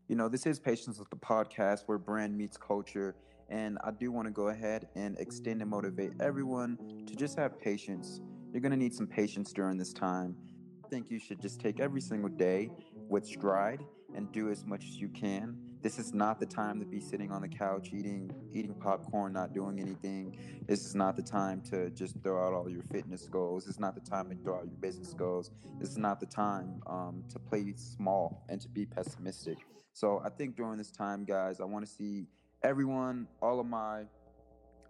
You 0.09 0.17
know, 0.17 0.29
this 0.29 0.45
is 0.45 0.59
Patience 0.59 0.99
with 0.99 1.09
the 1.11 1.17
podcast 1.17 1.83
where 1.87 1.99
brand 1.99 2.37
meets 2.37 2.57
culture. 2.57 3.15
And 3.49 3.79
I 3.83 3.91
do 3.91 4.13
want 4.13 4.27
to 4.27 4.33
go 4.33 4.49
ahead 4.49 4.89
and 4.95 5.17
extend 5.19 5.61
and 5.61 5.71
motivate 5.71 6.13
everyone 6.21 6.79
to 7.07 7.17
just 7.17 7.37
have 7.37 7.61
patience. 7.61 8.21
You're 8.53 8.61
going 8.61 8.71
to 8.73 8.77
need 8.77 8.95
some 8.95 9.07
patience 9.07 9.53
during 9.53 9.77
this 9.77 9.93
time. 9.93 10.37
I 10.85 10.89
think 10.89 11.11
you 11.11 11.19
should 11.19 11.41
just 11.41 11.61
take 11.61 11.81
every 11.81 12.01
single 12.01 12.29
day 12.29 12.71
with 13.09 13.27
stride 13.27 13.85
and 14.15 14.31
do 14.33 14.51
as 14.51 14.65
much 14.65 14.85
as 14.85 15.01
you 15.01 15.09
can 15.09 15.57
this 15.83 15.99
is 15.99 16.13
not 16.13 16.39
the 16.39 16.47
time 16.47 16.79
to 16.81 16.87
be 16.87 17.01
sitting 17.01 17.31
on 17.31 17.43
the 17.43 17.49
couch 17.49 17.91
eating 17.93 18.31
eating 18.55 18.75
popcorn 18.75 19.33
not 19.33 19.53
doing 19.53 19.79
anything. 19.79 20.37
This 20.67 20.85
is 20.85 20.95
not 20.95 21.17
the 21.17 21.23
time 21.23 21.63
to 21.71 21.91
just 21.91 22.17
throw 22.23 22.47
out 22.47 22.53
all 22.53 22.69
your 22.69 22.83
fitness 22.85 23.27
goals. 23.27 23.67
It's 23.67 23.81
not 23.81 23.95
the 23.95 24.11
time 24.11 24.29
to 24.31 24.37
throw 24.37 24.57
out 24.57 24.67
your 24.67 24.77
business 24.77 25.15
goals. 25.15 25.51
This 25.79 25.91
is 25.91 25.99
not 25.99 26.21
the 26.21 26.27
time 26.27 26.83
um, 26.87 27.25
to 27.31 27.39
play 27.39 27.73
small 27.77 28.45
and 28.49 28.61
to 28.61 28.69
be 28.69 28.87
pessimistic. 28.87 29.59
So 29.93 30.23
i 30.25 30.29
think 30.29 30.57
during 30.57 30.79
this 30.79 30.91
time 30.91 31.25
guys 31.25 31.61
i 31.61 31.65
want 31.65 31.85
to 31.85 31.91
see 31.91 32.27
everyone 32.63 33.27
all 33.43 33.59
of 33.61 33.67
my 33.67 34.05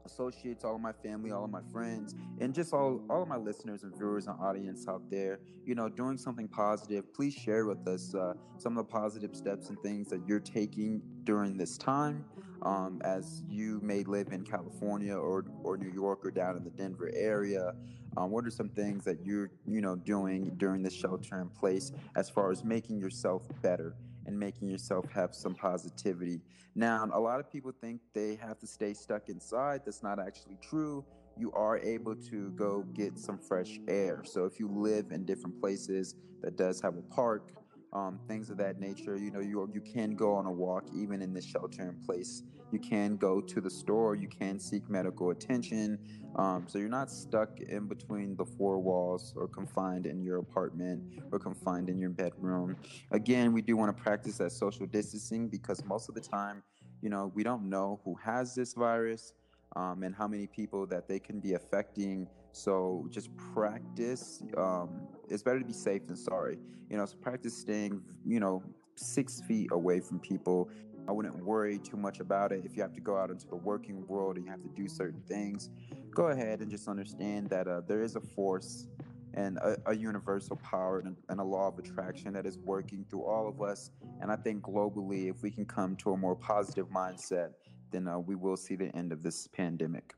associates, 0.04 0.64
all 0.64 0.76
of 0.76 0.80
my 0.80 0.92
family, 0.92 1.30
all 1.30 1.45
of 1.45 1.50
my 1.50 1.62
friends, 1.73 2.14
and 2.40 2.54
just 2.54 2.73
all, 2.73 3.02
all 3.09 3.23
of 3.23 3.28
my 3.28 3.37
listeners 3.37 3.83
and 3.83 3.95
viewers 3.97 4.26
and 4.26 4.37
audience 4.40 4.87
out 4.88 5.02
there, 5.11 5.40
you 5.64 5.75
know, 5.75 5.88
doing 5.88 6.16
something 6.16 6.49
positive, 6.49 7.12
please 7.14 7.35
share 7.35 7.66
with 7.66 7.87
us 7.87 8.14
uh, 8.14 8.35
some 8.59 8.76
of 8.76 8.87
the 8.87 8.92
positive 8.92 9.35
steps 9.35 9.69
and 9.69 9.78
things 9.80 10.09
that 10.09 10.21
you're 10.26 10.40
taking 10.40 11.02
during 11.25 11.57
this 11.57 11.76
time. 11.76 12.25
Um, 12.62 13.00
as 13.04 13.42
you 13.49 13.80
may 13.83 14.04
live 14.04 14.33
in 14.33 14.45
California 14.45 15.14
or, 15.14 15.47
or 15.62 15.78
New 15.78 15.90
York 15.90 16.26
or 16.26 16.30
down 16.30 16.57
in 16.59 16.64
the 16.64 16.71
Denver 16.71 17.11
area, 17.14 17.73
um, 18.16 18.30
what 18.30 18.45
are 18.45 18.50
some 18.50 18.69
things 18.69 19.04
that 19.04 19.25
you're, 19.25 19.50
you 19.66 19.80
know, 19.80 19.97
doing 19.97 20.52
during 20.57 20.83
the 20.83 20.90
shelter 20.90 21.40
in 21.40 21.49
place 21.49 21.92
as 22.16 22.28
far 22.28 22.50
as 22.50 22.64
making 22.64 22.99
yourself 22.99 23.47
better? 23.62 23.95
And 24.26 24.38
making 24.38 24.68
yourself 24.68 25.06
have 25.12 25.34
some 25.34 25.54
positivity. 25.54 26.40
Now, 26.74 27.08
a 27.12 27.20
lot 27.20 27.40
of 27.40 27.50
people 27.50 27.72
think 27.80 28.00
they 28.14 28.36
have 28.36 28.58
to 28.60 28.66
stay 28.66 28.94
stuck 28.94 29.28
inside. 29.28 29.82
That's 29.84 30.02
not 30.02 30.18
actually 30.18 30.58
true. 30.62 31.04
You 31.36 31.52
are 31.52 31.78
able 31.78 32.14
to 32.14 32.50
go 32.50 32.84
get 32.94 33.18
some 33.18 33.38
fresh 33.38 33.78
air. 33.88 34.22
So 34.24 34.44
if 34.44 34.60
you 34.60 34.68
live 34.68 35.10
in 35.10 35.24
different 35.24 35.60
places 35.60 36.14
that 36.42 36.56
does 36.56 36.80
have 36.82 36.96
a 36.96 37.02
park, 37.02 37.52
um, 37.92 38.20
things 38.28 38.50
of 38.50 38.56
that 38.58 38.78
nature, 38.78 39.16
you 39.16 39.30
know, 39.30 39.40
you 39.40 39.68
you 39.72 39.80
can 39.80 40.14
go 40.14 40.34
on 40.34 40.46
a 40.46 40.52
walk 40.52 40.84
even 40.94 41.22
in 41.22 41.32
the 41.32 41.42
shelter 41.42 41.82
in 41.82 41.96
place. 42.06 42.42
You 42.72 42.78
can 42.78 43.16
go 43.16 43.40
to 43.40 43.60
the 43.60 43.70
store. 43.70 44.14
You 44.14 44.28
can 44.28 44.58
seek 44.58 44.88
medical 44.88 45.30
attention. 45.30 45.98
Um, 46.36 46.64
so 46.68 46.78
you're 46.78 46.88
not 46.88 47.10
stuck 47.10 47.60
in 47.60 47.86
between 47.86 48.36
the 48.36 48.44
four 48.44 48.78
walls 48.78 49.34
or 49.36 49.48
confined 49.48 50.06
in 50.06 50.22
your 50.22 50.38
apartment 50.38 51.02
or 51.32 51.38
confined 51.38 51.88
in 51.88 51.98
your 51.98 52.10
bedroom. 52.10 52.76
Again, 53.10 53.52
we 53.52 53.62
do 53.62 53.76
want 53.76 53.96
to 53.96 54.02
practice 54.02 54.38
that 54.38 54.52
social 54.52 54.86
distancing 54.86 55.48
because 55.48 55.84
most 55.84 56.08
of 56.08 56.14
the 56.14 56.20
time, 56.20 56.62
you 57.02 57.08
know, 57.08 57.32
we 57.34 57.42
don't 57.42 57.68
know 57.68 58.00
who 58.04 58.14
has 58.22 58.54
this 58.54 58.74
virus 58.74 59.32
um, 59.76 60.02
and 60.02 60.14
how 60.14 60.28
many 60.28 60.46
people 60.46 60.86
that 60.86 61.08
they 61.08 61.18
can 61.18 61.40
be 61.40 61.54
affecting. 61.54 62.28
So 62.52 63.06
just 63.10 63.30
practice. 63.54 64.42
Um, 64.56 65.08
it's 65.28 65.42
better 65.42 65.58
to 65.58 65.64
be 65.64 65.72
safe 65.72 66.06
than 66.06 66.16
sorry. 66.16 66.58
You 66.88 66.96
know, 66.96 67.06
so 67.06 67.16
practice 67.16 67.56
staying, 67.56 68.02
you 68.26 68.40
know, 68.40 68.62
six 68.96 69.40
feet 69.40 69.68
away 69.72 70.00
from 70.00 70.18
people 70.20 70.68
I 71.11 71.12
wouldn't 71.12 71.45
worry 71.45 71.76
too 71.76 71.97
much 71.97 72.21
about 72.21 72.52
it. 72.52 72.64
If 72.64 72.76
you 72.76 72.83
have 72.83 72.93
to 72.93 73.00
go 73.00 73.17
out 73.17 73.31
into 73.31 73.49
the 73.49 73.57
working 73.57 74.07
world 74.07 74.37
and 74.37 74.45
you 74.45 74.50
have 74.52 74.62
to 74.62 74.69
do 74.69 74.87
certain 74.87 75.21
things, 75.23 75.69
go 76.14 76.29
ahead 76.29 76.61
and 76.61 76.71
just 76.71 76.87
understand 76.87 77.50
that 77.50 77.67
uh, 77.67 77.81
there 77.88 78.00
is 78.00 78.14
a 78.14 78.21
force 78.21 78.87
and 79.35 79.59
a, 79.59 79.76
a 79.87 79.97
universal 79.97 80.55
power 80.55 81.00
and, 81.00 81.17
and, 81.29 81.40
a 81.40 81.43
law 81.43 81.67
of 81.67 81.81
attraction 81.81 82.33
that 82.35 82.47
is 82.47 82.59
working 82.59 83.05
through 83.11 83.25
all 83.25 83.49
of 83.49 83.61
us. 83.61 83.90
And 84.21 84.31
I 84.31 84.37
think 84.37 84.62
globally, 84.62 85.29
if 85.29 85.43
we 85.43 85.50
can 85.50 85.64
come 85.64 85.97
to 85.97 86.12
a 86.12 86.17
more 86.17 86.37
positive 86.37 86.87
mindset, 86.90 87.55
then 87.90 88.07
uh, 88.07 88.21
we 88.21 88.37
will 88.37 88.57
see 88.57 88.76
the 88.76 88.95
end 88.95 89.11
of 89.11 89.21
this 89.21 89.49
pandemic 89.49 90.14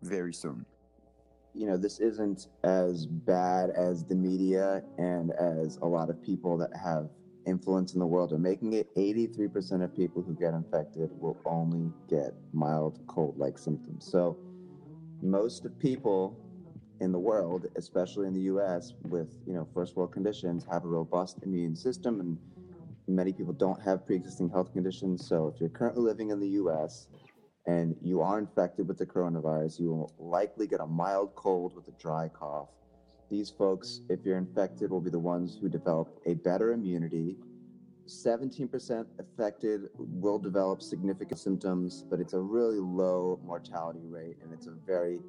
very 0.00 0.32
soon. 0.32 0.64
You 1.54 1.66
know, 1.66 1.76
this 1.76 1.98
isn't 1.98 2.46
as 2.62 3.04
bad 3.04 3.70
as 3.70 4.04
the 4.04 4.14
media 4.14 4.84
and 4.96 5.32
as 5.32 5.78
a 5.78 5.86
lot 5.86 6.08
of 6.08 6.22
people 6.22 6.56
that 6.58 6.70
have 6.76 7.08
influence 7.50 7.92
in 7.92 8.00
the 8.00 8.06
world 8.06 8.32
are 8.32 8.38
making 8.38 8.72
it 8.72 8.94
83% 8.96 9.84
of 9.84 9.94
people 9.94 10.22
who 10.22 10.34
get 10.34 10.54
infected 10.54 11.10
will 11.20 11.36
only 11.44 11.92
get 12.08 12.32
mild 12.52 13.00
cold 13.06 13.36
like 13.36 13.58
symptoms. 13.58 14.08
So, 14.10 14.38
most 15.22 15.66
people 15.78 16.38
in 17.00 17.12
the 17.12 17.18
world, 17.18 17.66
especially 17.76 18.26
in 18.26 18.34
the 18.34 18.42
US 18.42 18.94
with, 19.02 19.28
you 19.46 19.52
know, 19.52 19.66
first 19.74 19.96
world 19.96 20.12
conditions 20.12 20.64
have 20.70 20.84
a 20.84 20.88
robust 20.88 21.40
immune 21.42 21.76
system 21.76 22.20
and 22.20 22.38
many 23.06 23.32
people 23.32 23.52
don't 23.52 23.80
have 23.82 24.06
pre-existing 24.06 24.48
health 24.48 24.72
conditions. 24.72 25.26
So, 25.26 25.52
if 25.52 25.60
you're 25.60 25.68
currently 25.68 26.02
living 26.02 26.30
in 26.30 26.40
the 26.40 26.48
US 26.62 27.08
and 27.66 27.96
you 28.02 28.22
are 28.22 28.38
infected 28.38 28.88
with 28.88 28.98
the 28.98 29.06
coronavirus, 29.06 29.80
you 29.80 29.90
will 29.90 30.14
likely 30.18 30.66
get 30.66 30.80
a 30.80 30.86
mild 30.86 31.34
cold 31.34 31.74
with 31.74 31.88
a 31.88 32.02
dry 32.02 32.28
cough 32.28 32.68
these 33.30 33.48
folks, 33.48 34.00
if 34.08 34.20
you're 34.24 34.36
infected, 34.36 34.90
will 34.90 35.00
be 35.00 35.10
the 35.10 35.18
ones 35.18 35.56
who 35.60 35.68
develop 35.68 36.20
a 36.26 36.34
better 36.34 36.72
immunity. 36.72 37.36
17% 38.06 39.06
affected 39.20 39.82
will 39.96 40.38
develop 40.38 40.82
significant 40.82 41.38
symptoms, 41.38 42.04
but 42.10 42.18
it's 42.18 42.32
a 42.32 42.40
really 42.40 42.80
low 42.80 43.40
mortality 43.44 44.04
rate, 44.04 44.36
and 44.42 44.52
it's 44.52 44.66
a 44.66 44.74
very 44.84 45.20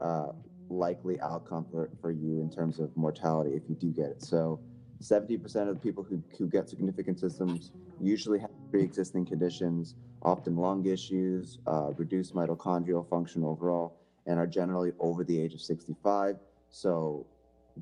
uh, 0.00 0.32
likely 0.70 1.20
outcome 1.20 1.66
for, 1.70 1.90
for 2.00 2.10
you 2.10 2.40
in 2.40 2.50
terms 2.50 2.78
of 2.78 2.96
mortality 2.96 3.54
if 3.54 3.62
you 3.68 3.74
do 3.74 3.90
get 3.90 4.06
it. 4.06 4.22
So, 4.22 4.58
70% 5.02 5.44
of 5.68 5.74
the 5.74 5.80
people 5.80 6.02
who, 6.02 6.22
who 6.36 6.46
get 6.46 6.68
significant 6.68 7.20
symptoms 7.20 7.72
usually 8.00 8.38
have 8.38 8.50
pre 8.70 8.82
existing 8.82 9.26
conditions, 9.26 9.94
often 10.22 10.56
lung 10.56 10.84
issues, 10.86 11.58
uh, 11.66 11.92
reduced 11.96 12.34
mitochondrial 12.34 13.08
function 13.08 13.42
overall, 13.44 13.96
and 14.26 14.38
are 14.38 14.46
generally 14.46 14.92
over 14.98 15.24
the 15.24 15.38
age 15.38 15.54
of 15.54 15.60
65. 15.60 16.36
So, 16.68 17.26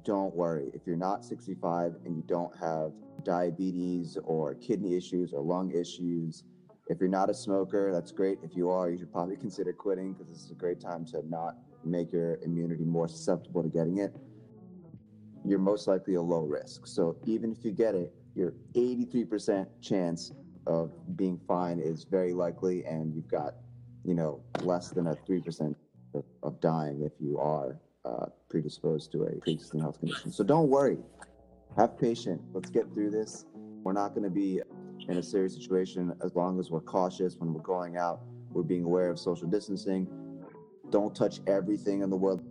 don't 0.05 0.35
worry. 0.35 0.71
If 0.75 0.87
you're 0.87 0.97
not 0.97 1.25
65 1.25 1.95
and 2.05 2.17
you 2.17 2.23
don't 2.27 2.57
have 2.59 2.93
diabetes 3.25 4.19
or 4.25 4.55
kidney 4.55 4.97
issues 4.97 5.33
or 5.33 5.43
lung 5.43 5.71
issues, 5.73 6.45
if 6.89 7.01
you're 7.01 7.09
not 7.09 7.29
a 7.29 7.35
smoker, 7.35 7.93
that's 7.93 8.13
great. 8.13 8.39
If 8.43 8.57
you 8.57 8.71
are, 8.71 8.91
you 8.91 8.99
should 8.99 9.13
probably 9.13 9.37
consider 9.47 9.73
quitting 9.73 10.13
because 10.13 10.29
this 10.29 10.45
is 10.45 10.51
a 10.51 10.55
great 10.55 10.81
time 10.81 11.05
to 11.07 11.23
not 11.29 11.57
make 11.85 12.13
your 12.13 12.39
immunity 12.43 12.85
more 12.85 13.09
susceptible 13.09 13.63
to 13.63 13.69
getting 13.69 13.99
it. 13.99 14.15
You're 15.45 15.59
most 15.59 15.87
likely 15.87 16.15
a 16.15 16.23
low 16.23 16.41
risk. 16.41 16.87
So 16.87 17.17
even 17.25 17.53
if 17.53 17.65
you 17.65 17.71
get 17.71 17.95
it, 17.95 18.13
your 18.35 18.55
83% 18.75 19.67
chance 19.81 20.33
of 20.67 20.93
being 21.17 21.41
fine 21.49 21.79
is 21.79 22.05
very 22.05 22.35
likely, 22.35 22.85
and 22.85 23.15
you've 23.15 23.29
got, 23.29 23.55
you 24.05 24.15
know, 24.15 24.41
less 24.61 24.91
than 24.91 25.07
a 25.07 25.15
3% 25.15 25.75
of 26.43 26.61
dying 26.61 27.03
if 27.03 27.13
you 27.21 27.39
are 27.39 27.79
uh, 28.09 28.27
predisposed 28.49 29.13
to 29.13 29.25
a 29.25 29.33
pre-existing 29.41 29.81
health 29.81 29.99
condition. 29.99 30.33
So 30.33 30.45
don't 30.45 30.69
worry. 30.69 30.99
Have 31.77 31.99
patience. 31.99 32.43
Let's 32.53 32.71
get 32.71 32.93
through 32.95 33.11
this. 33.11 33.45
We're 33.83 33.93
not 33.93 34.11
going 34.15 34.25
to 34.25 34.31
be 34.31 34.61
in 35.09 35.19
a 35.19 35.23
serious 35.23 35.55
situation 35.55 36.15
as 36.25 36.35
long 36.35 36.59
as 36.59 36.71
we're 36.71 36.81
cautious 36.81 37.37
when 37.37 37.53
we're 37.53 37.61
going 37.61 37.97
out. 37.97 38.21
We're 38.51 38.63
being 38.63 38.85
aware 38.85 39.11
of 39.11 39.19
social 39.19 39.47
distancing. 39.47 40.09
Don't 40.91 41.15
touch 41.15 41.41
everything 41.47 42.03
in 42.03 42.11
the 42.11 42.17
world. 42.17 42.43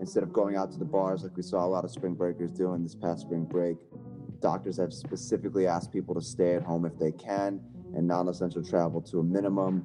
Instead 0.00 0.22
of 0.22 0.32
going 0.32 0.56
out 0.56 0.70
to 0.72 0.78
the 0.78 0.84
bars 0.84 1.22
like 1.22 1.36
we 1.36 1.42
saw 1.42 1.64
a 1.64 1.68
lot 1.68 1.84
of 1.84 1.90
spring 1.90 2.14
breakers 2.14 2.50
doing 2.50 2.82
this 2.82 2.94
past 2.94 3.22
spring 3.22 3.44
break, 3.44 3.76
doctors 4.40 4.76
have 4.78 4.92
specifically 4.92 5.66
asked 5.66 5.92
people 5.92 6.14
to 6.14 6.22
stay 6.22 6.54
at 6.54 6.62
home 6.62 6.84
if 6.84 6.98
they 6.98 7.12
can 7.12 7.60
and 7.94 8.06
non-essential 8.06 8.62
travel 8.62 9.00
to 9.02 9.20
a 9.20 9.22
minimum. 9.22 9.84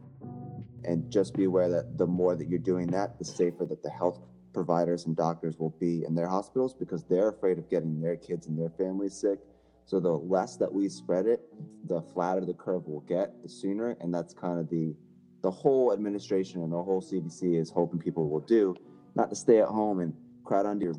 And 0.83 1.09
just 1.11 1.33
be 1.33 1.45
aware 1.45 1.67
that 1.69 1.97
the 1.97 2.05
more 2.05 2.35
that 2.35 2.47
you're 2.47 2.59
doing 2.59 2.87
that, 2.87 3.17
the 3.17 3.25
safer 3.25 3.65
that 3.65 3.81
the 3.81 3.89
health 3.89 4.19
providers 4.55 5.05
and 5.05 5.15
doctors 5.15 5.59
will 5.59 5.75
be 5.81 6.05
in 6.05 6.15
their 6.15 6.27
hospitals 6.27 6.73
because 6.73 7.03
they're 7.03 7.29
afraid 7.29 7.59
of 7.59 7.69
getting 7.69 8.01
their 8.01 8.15
kids 8.15 8.47
and 8.47 8.57
their 8.57 8.69
families 8.71 9.13
sick. 9.13 9.39
So 9.85 9.99
the 9.99 10.09
less 10.09 10.55
that 10.57 10.73
we 10.73 10.89
spread 10.89 11.27
it, 11.27 11.41
the 11.85 12.01
flatter 12.01 12.43
the 12.43 12.53
curve 12.53 12.87
will 12.87 13.01
get, 13.01 13.43
the 13.43 13.49
sooner. 13.49 13.97
And 13.99 14.11
that's 14.13 14.33
kind 14.33 14.57
of 14.59 14.69
the 14.69 14.95
the 15.43 15.51
whole 15.51 15.93
administration 15.93 16.63
and 16.63 16.71
the 16.73 16.81
whole 16.81 17.03
CDC 17.03 17.59
is 17.61 17.69
hoping 17.69 17.99
people 17.99 18.27
will 18.27 18.39
do, 18.39 18.75
not 19.13 19.29
to 19.29 19.35
stay 19.35 19.59
at 19.59 19.67
home 19.67 19.99
and 19.99 20.11
crowd 20.43 20.65
under 20.65 20.85
your 20.85 20.95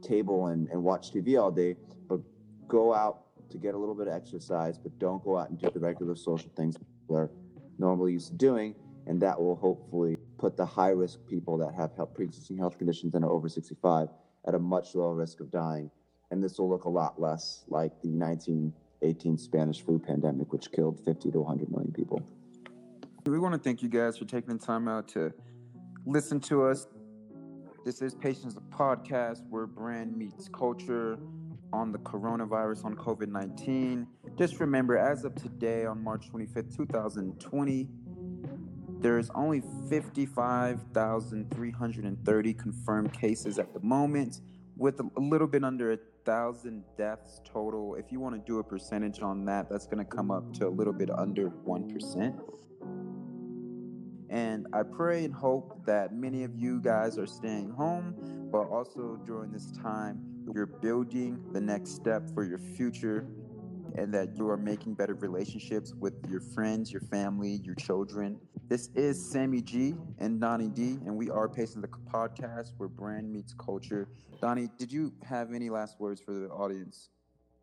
table 0.00 0.46
and, 0.46 0.68
and 0.68 0.82
watch 0.82 1.12
TV 1.12 1.38
all 1.38 1.50
day, 1.50 1.76
but 2.08 2.20
go 2.66 2.94
out 2.94 3.24
to 3.50 3.58
get 3.58 3.74
a 3.74 3.78
little 3.78 3.94
bit 3.94 4.06
of 4.06 4.14
exercise, 4.14 4.78
but 4.78 4.98
don't 4.98 5.22
go 5.22 5.36
out 5.36 5.50
and 5.50 5.58
do 5.58 5.68
the 5.68 5.80
regular 5.80 6.16
social 6.16 6.50
things 6.56 6.78
people 6.78 7.14
are 7.14 7.30
normally 7.78 8.12
used 8.12 8.28
to 8.28 8.34
doing. 8.34 8.74
And 9.06 9.20
that 9.20 9.38
will 9.38 9.56
hopefully 9.56 10.16
put 10.44 10.58
the 10.58 10.66
high 10.66 10.90
risk 10.90 11.20
people 11.26 11.56
that 11.56 11.72
have 11.74 11.90
health, 11.96 12.12
pre-existing 12.12 12.58
health 12.58 12.76
conditions 12.76 13.14
and 13.14 13.24
are 13.24 13.30
over 13.30 13.48
65 13.48 14.08
at 14.46 14.54
a 14.54 14.58
much 14.58 14.94
lower 14.94 15.14
risk 15.14 15.40
of 15.40 15.50
dying. 15.50 15.90
And 16.30 16.44
this 16.44 16.58
will 16.58 16.68
look 16.68 16.84
a 16.84 16.88
lot 16.90 17.18
less 17.18 17.64
like 17.68 17.92
the 18.02 18.10
1918 18.10 19.38
Spanish 19.38 19.80
flu 19.80 19.98
pandemic, 19.98 20.52
which 20.52 20.70
killed 20.70 21.00
50 21.02 21.30
to 21.30 21.40
100 21.40 21.70
million 21.70 21.92
people. 21.92 22.22
We 23.24 23.38
want 23.38 23.54
to 23.54 23.58
thank 23.58 23.82
you 23.82 23.88
guys 23.88 24.18
for 24.18 24.26
taking 24.26 24.58
the 24.58 24.62
time 24.62 24.86
out 24.86 25.08
to 25.08 25.32
listen 26.04 26.40
to 26.40 26.64
us. 26.64 26.88
This 27.86 28.02
is 28.02 28.14
Patience, 28.14 28.52
the 28.52 28.60
podcast 28.60 29.48
where 29.48 29.66
brand 29.66 30.14
meets 30.14 30.50
culture 30.50 31.18
on 31.72 31.90
the 31.90 31.98
coronavirus 32.00 32.84
on 32.84 32.96
COVID 32.96 33.28
19. 33.28 34.06
Just 34.36 34.60
remember, 34.60 34.98
as 34.98 35.24
of 35.24 35.34
today, 35.36 35.86
on 35.86 36.04
March 36.04 36.30
25th, 36.30 36.76
2020, 36.76 37.88
there's 39.04 39.30
only 39.34 39.62
55,330 39.90 42.54
confirmed 42.54 43.12
cases 43.12 43.58
at 43.58 43.74
the 43.74 43.80
moment, 43.80 44.40
with 44.78 44.98
a 44.98 45.10
little 45.20 45.46
bit 45.46 45.62
under 45.62 45.92
a 45.92 45.98
thousand 46.24 46.82
deaths 46.96 47.42
total. 47.44 47.96
If 47.96 48.10
you 48.10 48.18
want 48.18 48.34
to 48.34 48.40
do 48.50 48.60
a 48.60 48.64
percentage 48.64 49.20
on 49.20 49.44
that, 49.44 49.68
that's 49.68 49.84
going 49.84 49.98
to 49.98 50.06
come 50.06 50.30
up 50.30 50.54
to 50.54 50.66
a 50.66 50.70
little 50.70 50.94
bit 50.94 51.10
under 51.10 51.50
1%. 51.50 52.40
And 54.30 54.66
I 54.72 54.82
pray 54.82 55.26
and 55.26 55.34
hope 55.34 55.84
that 55.84 56.14
many 56.14 56.44
of 56.44 56.56
you 56.56 56.80
guys 56.80 57.18
are 57.18 57.26
staying 57.26 57.72
home, 57.72 58.14
but 58.50 58.70
also 58.70 59.20
during 59.26 59.52
this 59.52 59.70
time, 59.82 60.18
you're 60.54 60.64
building 60.64 61.44
the 61.52 61.60
next 61.60 61.90
step 61.90 62.22
for 62.32 62.42
your 62.42 62.58
future 62.58 63.26
and 63.94 64.12
that 64.12 64.36
you 64.36 64.48
are 64.48 64.56
making 64.56 64.94
better 64.94 65.14
relationships 65.14 65.94
with 65.98 66.14
your 66.28 66.40
friends, 66.40 66.92
your 66.92 67.00
family, 67.02 67.60
your 67.62 67.74
children. 67.76 68.38
This 68.68 68.88
is 68.94 69.30
Sammy 69.30 69.60
G 69.60 69.94
and 70.18 70.40
Donnie 70.40 70.68
D, 70.68 70.98
and 71.06 71.16
we 71.16 71.30
are 71.30 71.48
Patience 71.48 71.74
the 71.82 71.88
Podcast 71.88 72.72
where 72.76 72.88
brand 72.88 73.30
meets 73.32 73.54
culture. 73.54 74.08
Donnie, 74.40 74.68
did 74.78 74.90
you 74.90 75.12
have 75.22 75.52
any 75.52 75.70
last 75.70 76.00
words 76.00 76.20
for 76.20 76.32
the 76.32 76.48
audience? 76.48 77.10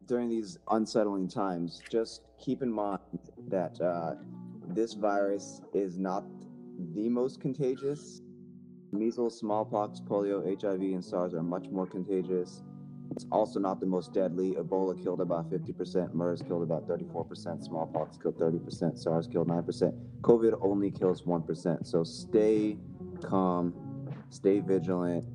During 0.06 0.30
these 0.30 0.58
unsettling 0.70 1.28
times, 1.28 1.82
just 1.90 2.22
keep 2.40 2.62
in 2.62 2.72
mind 2.72 3.00
that 3.50 3.80
uh, 3.82 4.16
this 4.70 4.94
virus 4.94 5.62
is 5.74 5.98
not 5.98 6.24
the 6.94 7.10
most 7.10 7.40
contagious. 7.40 8.22
Measles, 8.92 9.40
smallpox, 9.40 10.00
polio, 10.00 10.44
HIV, 10.62 10.82
and 10.82 11.04
SARS 11.04 11.34
are 11.34 11.44
much 11.44 11.70
more 11.70 11.88
contagious. 11.88 12.64
It's 13.12 13.26
also 13.30 13.60
not 13.60 13.82
the 13.82 13.86
most 13.86 14.14
deadly. 14.14 14.54
Ebola 14.54 15.02
killed 15.02 15.20
about 15.20 15.50
50%, 15.52 16.14
MERS 16.14 16.42
killed 16.42 16.64
about 16.64 16.88
34%, 16.88 17.64
smallpox 17.64 18.18
killed 18.18 18.40
30%, 18.40 18.98
SARS 18.98 19.28
killed 19.28 19.50
9%. 19.50 19.94
COVID 20.22 20.58
only 20.62 20.92
kills 20.92 21.24
1%. 21.24 21.86
So 21.86 22.04
stay 22.06 22.78
calm, 23.22 23.74
stay 24.30 24.60
vigilant, 24.62 25.26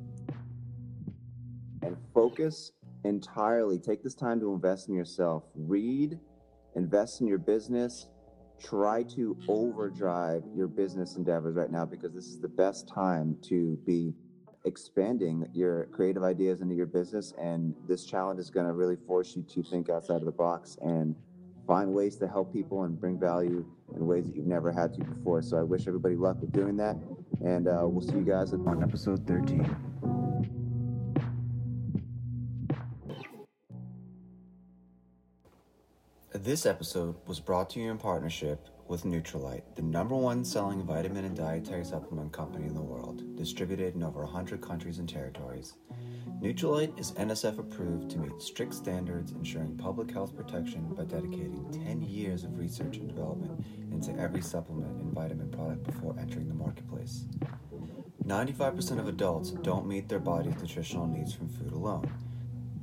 and 1.83 1.97
focus 2.15 2.73
entirely. 3.05 3.79
Take 3.79 4.03
this 4.03 4.15
time 4.15 4.41
to 4.41 4.55
invest 4.55 4.89
in 4.89 4.95
yourself. 4.95 5.45
Read, 5.55 6.19
invest 6.77 7.21
in 7.21 7.27
your 7.27 7.39
business, 7.39 8.09
try 8.59 9.03
to 9.03 9.37
overdrive 9.49 10.43
your 10.55 10.67
business 10.67 11.17
endeavors 11.17 11.55
right 11.55 11.71
now 11.71 11.85
because 11.85 12.15
this 12.15 12.27
is 12.27 12.41
the 12.41 12.49
best 12.49 12.89
time 12.89 13.37
to 13.43 13.77
be 13.85 14.15
expanding 14.67 15.49
your 15.53 15.87
creative 15.87 16.23
ideas 16.23 16.61
into 16.61 16.75
your 16.75 16.87
business 16.87 17.33
and 17.41 17.75
this 17.89 18.05
challenge 18.05 18.41
is 18.41 18.51
going 18.51 18.67
to 18.67 18.73
really 18.73 18.97
force 19.07 19.37
you 19.37 19.43
to 19.43 19.63
think 19.63 19.89
outside 19.89 20.17
of 20.17 20.25
the 20.25 20.33
box 20.33 20.77
and 20.83 21.15
find 21.67 21.93
ways 21.93 22.17
to 22.17 22.29
help 22.29 22.53
people 22.53 22.83
and 22.83 23.01
bring 23.01 23.19
value 23.19 23.65
in 23.95 24.07
ways 24.07 24.27
that 24.27 24.37
you've 24.37 24.47
never 24.47 24.73
had 24.73 24.93
to 24.93 25.05
before. 25.05 25.41
So 25.43 25.57
i 25.57 25.63
wish 25.63 25.87
everybody 25.87 26.17
luck 26.17 26.41
with 26.41 26.53
doing 26.53 26.77
that 26.77 26.97
and 27.45 27.69
uh, 27.69 27.81
we'll 27.83 28.07
see 28.07 28.17
you 28.17 28.25
guys 28.25 28.53
on 28.53 28.83
episode 28.83 29.27
13 29.27 29.77
This 36.47 36.65
episode 36.65 37.17
was 37.27 37.41
brought 37.41 37.71
to 37.71 37.81
you 37.81 37.91
in 37.91 37.99
partnership 37.99 38.69
with 38.87 39.03
Nutrilite, 39.03 39.63
the 39.75 39.83
number 39.83 40.15
one 40.15 40.45
selling 40.45 40.81
vitamin 40.85 41.25
and 41.25 41.37
dietary 41.37 41.85
supplement 41.85 42.31
company 42.31 42.67
in 42.67 42.75
the 42.75 42.81
world, 42.81 43.25
distributed 43.37 43.95
in 43.95 44.03
over 44.03 44.23
100 44.23 44.61
countries 44.61 44.99
and 44.99 45.09
territories. 45.09 45.75
Nutrilite 46.41 46.99
is 46.99 47.13
NSF 47.13 47.59
approved 47.59 48.11
to 48.11 48.19
meet 48.19 48.43
strict 48.43 48.75
standards 48.75 49.33
ensuring 49.33 49.77
public 49.77 50.11
health 50.11 50.37
protection 50.37 50.87
by 50.95 51.05
dedicating 51.05 51.67
10 51.85 52.03
years 52.03 52.45
of 52.45 52.59
research 52.59 52.97
and 52.99 53.09
development 53.09 53.65
into 53.91 54.19
every 54.21 54.43
supplement 54.43 55.01
and 55.01 55.13
vitamin 55.13 55.49
product 55.51 55.85
before 55.85 56.15
entering 56.19 56.49
the 56.49 56.55
marketplace. 56.55 57.25
95% 58.27 58.99
of 58.99 59.09
adults 59.09 59.53
don't 59.63 59.87
meet 59.87 60.09
their 60.09 60.19
body's 60.19 60.57
nutritional 60.57 61.07
needs 61.07 61.33
from 61.33 61.49
food 61.49 61.73
alone. 61.73 62.11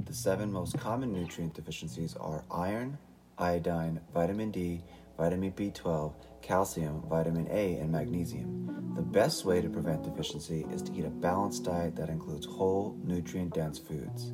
The 0.05 0.13
seven 0.13 0.51
most 0.51 0.79
common 0.79 1.11
nutrient 1.11 1.53
deficiencies 1.53 2.15
are 2.15 2.43
iron, 2.49 2.97
iodine, 3.37 3.99
vitamin 4.13 4.51
D, 4.51 4.83
vitamin 5.17 5.51
B12, 5.51 6.13
calcium, 6.41 7.01
vitamin 7.09 7.47
A, 7.49 7.75
and 7.75 7.91
magnesium. 7.91 8.93
The 8.95 9.01
best 9.01 9.45
way 9.45 9.61
to 9.61 9.69
prevent 9.69 10.03
deficiency 10.03 10.65
is 10.71 10.81
to 10.83 10.93
eat 10.93 11.05
a 11.05 11.09
balanced 11.09 11.63
diet 11.63 11.95
that 11.95 12.09
includes 12.09 12.45
whole, 12.45 12.95
nutrient 13.03 13.53
dense 13.53 13.79
foods. 13.79 14.33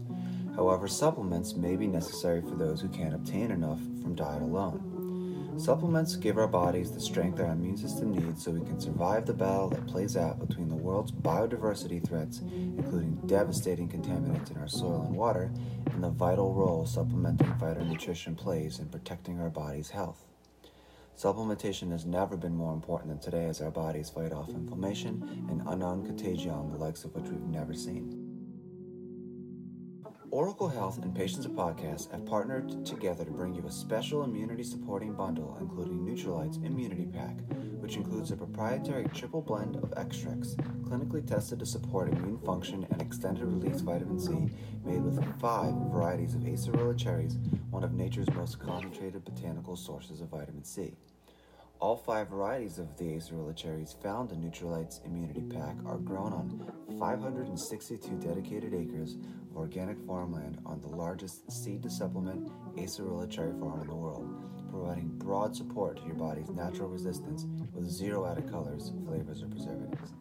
However, 0.56 0.88
supplements 0.88 1.56
may 1.56 1.76
be 1.76 1.88
necessary 1.88 2.42
for 2.42 2.56
those 2.56 2.82
who 2.82 2.90
can't 2.90 3.16
obtain 3.16 3.52
enough 3.52 3.80
from 4.02 4.16
diet 4.16 4.42
alone. 4.42 5.56
Supplements 5.60 6.16
give 6.16 6.38
our 6.38 6.48
bodies 6.48 6.92
the 6.92 7.02
strength 7.02 7.40
our 7.40 7.52
immune 7.52 7.76
system 7.76 8.14
needs 8.14 8.44
so 8.44 8.52
we 8.52 8.62
can 8.62 8.80
survive 8.80 9.26
the 9.26 9.34
battle 9.34 9.70
that 9.70 9.88
plays 9.88 10.16
out 10.16 10.40
between 10.40 10.70
the 10.70 10.76
world's 10.76 11.12
biodiversity 11.12 12.06
threats, 12.08 12.40
including 12.40 13.20
devastating 13.26 13.90
contaminants 13.90 14.52
in 14.52 14.58
our 14.58 14.70
soil 14.70 15.02
and 15.02 15.14
water, 15.14 15.52
and 15.92 16.02
the 16.02 16.10
vital 16.10 16.54
role 16.54 16.86
supplementing 16.86 17.54
phytonutrition 17.60 18.38
plays 18.38 18.80
in 18.80 18.88
protecting 18.88 19.42
our 19.42 19.50
body's 19.50 19.90
health. 19.90 20.29
Supplementation 21.20 21.92
has 21.92 22.06
never 22.06 22.38
been 22.38 22.56
more 22.56 22.72
important 22.72 23.10
than 23.10 23.20
today 23.20 23.48
as 23.48 23.60
our 23.60 23.72
bodies 23.72 24.10
fight 24.10 24.32
off 24.32 24.48
inflammation 24.48 25.46
and 25.50 25.62
unknown 25.68 26.06
contagion, 26.06 26.72
the 26.72 26.78
likes 26.78 27.04
of 27.04 27.14
which 27.14 27.30
we've 27.30 27.42
never 27.42 27.74
seen. 27.74 28.30
Oracle 30.32 30.70
Health 30.70 31.00
and 31.04 31.14
Patience 31.14 31.44
of 31.44 31.52
Podcast 31.52 32.10
have 32.12 32.26
partnered 32.26 32.86
together 32.86 33.26
to 33.26 33.32
bring 33.32 33.54
you 33.54 33.66
a 33.68 33.72
special 33.72 34.24
immunity 34.24 34.64
supporting 34.64 35.14
bundle, 35.14 35.58
including 35.60 36.06
Nutrilite's 36.06 36.56
Immunity 36.58 37.06
Pack, 37.06 37.40
which 37.80 37.98
includes 37.98 38.32
a 38.32 38.38
proprietary 38.38 39.06
triple 39.14 39.42
blend 39.42 39.76
of 39.78 39.92
extracts 39.98 40.56
clinically 40.84 41.26
tested 41.26 41.60
to 41.60 41.66
support 41.66 42.14
immune 42.14 42.38
function 42.46 42.88
and 42.92 43.02
extended 43.02 43.44
release 43.44 43.82
vitamin 43.82 44.20
C, 44.20 44.52
made 44.86 45.02
with 45.02 45.22
five 45.42 45.74
varieties 45.92 46.36
of 46.36 46.42
acerola 46.42 46.98
cherries, 46.98 47.38
one 47.72 47.84
of 47.84 47.94
nature's 47.94 48.30
most 48.36 48.60
concentrated 48.60 49.26
botanical 49.26 49.76
sources 49.76 50.22
of 50.22 50.30
vitamin 50.30 50.64
C. 50.64 50.96
All 51.82 51.96
five 51.96 52.28
varieties 52.28 52.78
of 52.78 52.98
the 52.98 53.06
acerola 53.06 53.56
cherries 53.56 53.96
found 54.04 54.34
in 54.34 54.42
Nutrilite's 54.42 55.00
Immunity 55.06 55.44
Pack 55.44 55.78
are 55.86 55.98
grown 55.98 56.34
on 56.34 56.74
562 57.00 58.16
dedicated 58.16 58.74
acres 58.74 59.16
of 59.50 59.56
organic 59.56 59.98
farmland 60.06 60.60
on 60.66 60.82
the 60.82 60.90
largest 60.90 61.50
seed 61.50 61.82
to 61.84 61.90
supplement 61.90 62.52
acerola 62.76 63.30
cherry 63.30 63.58
farm 63.58 63.80
in 63.80 63.88
the 63.88 63.96
world, 63.96 64.30
providing 64.70 65.08
broad 65.20 65.56
support 65.56 65.96
to 65.96 66.04
your 66.06 66.16
body's 66.16 66.50
natural 66.50 66.90
resistance 66.90 67.46
with 67.74 67.90
zero 67.90 68.26
added 68.26 68.52
colors, 68.52 68.92
flavors, 69.06 69.42
or 69.42 69.48
preservatives. 69.48 70.12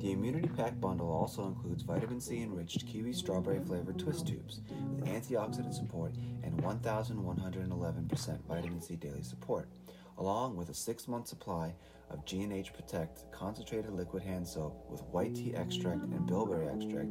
The 0.00 0.12
Immunity 0.12 0.48
Pack 0.48 0.78
bundle 0.78 1.10
also 1.10 1.46
includes 1.46 1.84
vitamin 1.84 2.20
C 2.20 2.42
enriched 2.42 2.86
kiwi 2.86 3.14
strawberry 3.14 3.60
flavored 3.60 3.98
twist 3.98 4.26
tubes 4.26 4.60
with 4.90 5.06
antioxidant 5.06 5.72
support 5.72 6.12
and 6.42 6.62
1,111% 6.62 8.44
vitamin 8.46 8.82
C 8.82 8.96
daily 8.96 9.22
support 9.22 9.70
along 10.18 10.56
with 10.56 10.68
a 10.70 10.74
six 10.74 11.08
month 11.08 11.28
supply 11.28 11.74
of 12.10 12.24
G&H 12.24 12.72
Protect 12.72 13.30
concentrated 13.32 13.90
liquid 13.90 14.22
hand 14.22 14.46
soap 14.46 14.84
with 14.88 15.02
white 15.04 15.34
tea 15.34 15.54
extract 15.54 16.04
and 16.04 16.26
bilberry 16.26 16.68
extract, 16.68 17.10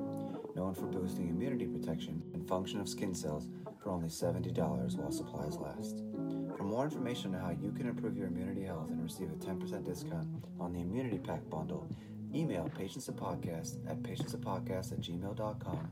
known 0.56 0.74
for 0.74 0.86
boosting 0.86 1.30
immunity 1.30 1.66
protection 1.66 2.24
and 2.34 2.48
function 2.48 2.80
of 2.80 2.88
skin 2.88 3.14
cells 3.14 3.48
for 3.82 3.90
only 3.90 4.08
$70 4.08 4.98
while 4.98 5.12
supplies 5.12 5.58
last. 5.58 6.04
For 6.58 6.64
more 6.64 6.86
information 6.86 7.36
on 7.36 7.42
how 7.42 7.50
you 7.52 7.72
can 7.72 7.88
improve 7.88 8.18
your 8.18 8.28
immunity 8.28 8.64
health 8.64 8.90
and 8.90 9.04
receive 9.04 9.30
a 9.32 9.36
10% 9.36 9.86
discount 9.86 10.28
on 10.60 10.74
the 10.74 10.80
Immunity 10.80 11.20
Pack 11.20 11.48
bundle, 11.50 11.88
email 12.34 12.70
patients 12.78 13.10
podcast 13.10 13.78
at 13.90 14.02
patientsofpodcast 14.02 14.94
at 14.94 15.02
gmail.com 15.02 15.92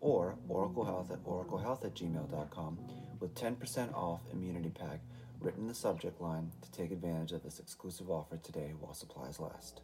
or 0.00 0.36
Oracle 0.48 0.84
Health 0.84 1.10
at 1.10 1.22
oraclehealth 1.24 1.84
at 1.84 1.94
gmail.com 1.94 2.78
with 3.20 3.34
10% 3.34 3.94
off 3.94 4.20
Immunity 4.32 4.70
Pack 4.70 5.00
written 5.40 5.66
the 5.66 5.74
subject 5.74 6.20
line 6.20 6.50
to 6.62 6.70
take 6.70 6.90
advantage 6.90 7.32
of 7.32 7.42
this 7.42 7.58
exclusive 7.58 8.10
offer 8.10 8.36
today 8.36 8.72
while 8.78 8.94
supplies 8.94 9.40
last. 9.40 9.80